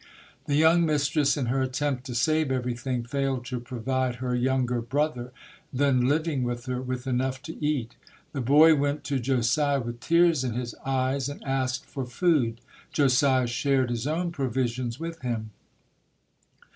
[0.47, 5.31] The young mistress, in her attempt to save everything, failed to provide her younger brother,
[5.71, 7.97] then living with her, with enough to eat.
[8.33, 12.61] The boy went to Josiah with tears in his eyes and asked for food.
[12.91, 15.51] Josiah shared his own provisions with him.